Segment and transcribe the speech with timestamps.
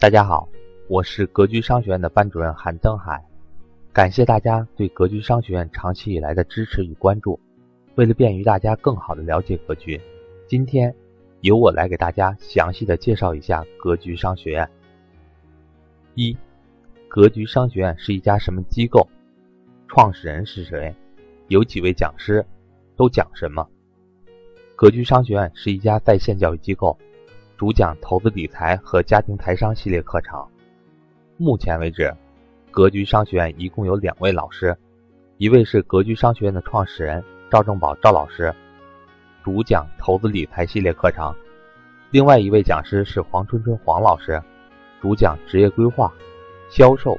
[0.00, 0.48] 大家好，
[0.86, 3.20] 我是格局商学院的班主任韩登海，
[3.92, 7.36] 感谢大家对格局商学院长期以来的支持与关注。
[7.96, 10.00] 为了便于大家更好的了解格局，
[10.46, 10.94] 今天
[11.40, 14.70] 由我来给大家详细的介绍一下格局商学院。
[16.14, 16.36] 一、
[17.08, 19.04] 格局商学院是一家什么机构？
[19.88, 20.94] 创始人是谁？
[21.48, 22.46] 有几位讲师？
[22.94, 23.68] 都讲什么？
[24.76, 26.96] 格局商学院是一家在线教育机构。
[27.58, 30.46] 主讲投资理财和家庭财商系列课程。
[31.36, 32.14] 目前为止，
[32.70, 34.78] 格局商学院一共有两位老师，
[35.38, 38.54] 一位是格局商学院的创始人赵正宝赵老师，
[39.42, 41.34] 主讲投资理财系列课程；
[42.12, 44.40] 另外一位讲师是黄春春黄老师，
[45.02, 46.12] 主讲职业规划、
[46.70, 47.18] 销售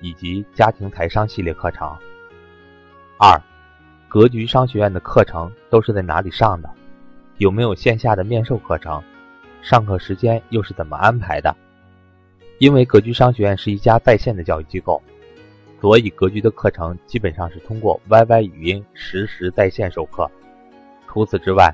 [0.00, 1.92] 以及家庭财商系列课程。
[3.18, 3.36] 二，
[4.08, 6.70] 格局商学院的课程都是在哪里上的？
[7.38, 9.02] 有没有线下的面授课程？
[9.62, 11.54] 上课时间又是怎么安排的？
[12.58, 15.00] 因为格局商学院是一家在线的教育机构，
[15.80, 20.28] 所以格局的课程基本上是通过 YY 语音实时在线授课。
[21.08, 21.72] 除此之外，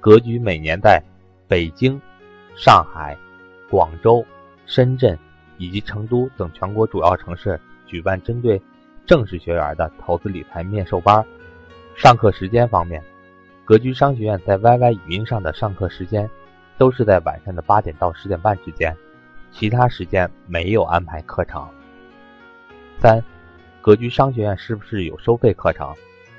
[0.00, 1.02] 格局每年在
[1.48, 1.98] 北京、
[2.56, 3.16] 上海、
[3.70, 4.24] 广州、
[4.66, 5.18] 深圳
[5.56, 8.60] 以及成都等全国主要城市举办针对
[9.06, 11.24] 正式学员的投资理财面授班。
[11.96, 13.02] 上课时间方面，
[13.64, 16.28] 格局商学院在 YY 语音上的上课时间。
[16.76, 18.94] 都是在晚上的八点到十点半之间，
[19.52, 21.68] 其他时间没有安排课程。
[23.00, 23.22] 三，
[23.80, 25.94] 格局商学院是不是有收费课程？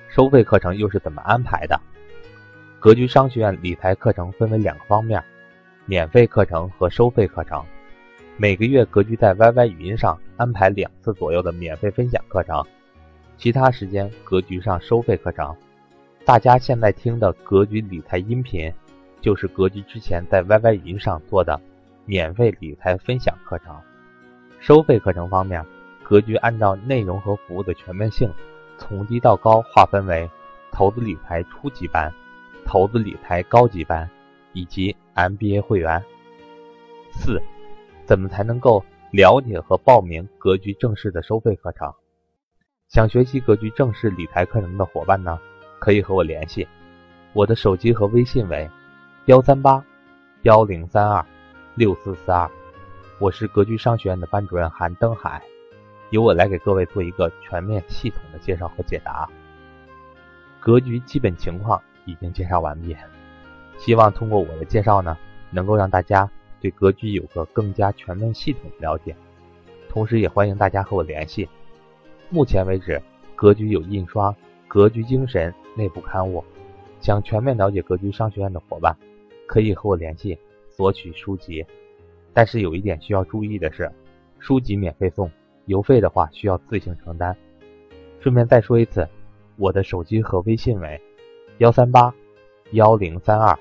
[0.09, 1.80] 收费课程又是怎么安排的？
[2.80, 5.23] 格局商学院理财课程分为两个方面：
[5.86, 7.64] 免费课程和收费课程。
[8.38, 12.64] 每个月格局在 YY 语音上安排两次左右的免费分享课程，
[13.38, 15.55] 其他时间格局上收费课程。
[16.25, 18.73] 大家现在听的格局理财音频。
[19.26, 21.59] 就是格局之前在 YY 语音上做的
[22.06, 23.76] 免费理财分享课程，
[24.59, 25.66] 收费课程方面，
[26.04, 28.32] 格局按照内容和服务的全面性，
[28.78, 30.30] 从低到高划分为
[30.72, 32.14] 投资理财初级班、
[32.67, 34.08] 投资理财高级班
[34.54, 36.04] 以及 MBA 会员。
[37.11, 37.42] 四，
[38.05, 41.92] 怎么才能够了解和报名格局正式的收费课程？
[42.89, 45.39] 想学习格局正式理财课程的伙伴呢，
[45.80, 46.67] 可以和我联系，
[47.33, 48.70] 我的手机和微信为。
[49.25, 49.83] 幺三八
[50.43, 51.25] 幺零三二
[51.73, 52.47] 六四四二，
[53.17, 55.41] 我是格局商学院的班主任韩登海，
[56.11, 59.27] 由我来给各位做一个全面系统的介绍和解答。
[60.59, 62.95] 格局基本情况已经介绍完毕，
[63.80, 65.17] 希望通过我的介绍呢，
[65.49, 66.30] 能够让大家
[66.61, 69.15] 对格局有个更加全面系统的了解。
[69.89, 71.49] 同时，也欢迎大家和我联系。
[72.30, 73.02] 目前为止，
[73.36, 74.30] 格局有印刷
[74.67, 76.45] 《格局精神》内部刊物，
[77.02, 78.95] 想全面了解格局商学院的伙伴。
[79.45, 80.38] 可以和我联系
[80.70, 81.66] 索取书籍，
[82.33, 83.92] 但是有一点需要注意的是，
[84.39, 85.30] 书籍免费送，
[85.66, 87.36] 邮费的话需要自行承担。
[88.20, 89.08] 顺便再说一次，
[89.58, 91.00] 我的手机和微信为
[91.60, 92.14] 幺三八
[92.72, 93.58] 幺零三二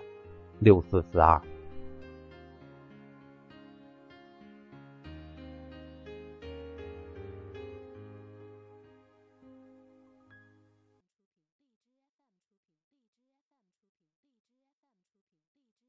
[0.58, 1.40] 六四四二。